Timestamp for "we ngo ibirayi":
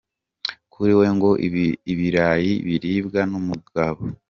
0.99-2.51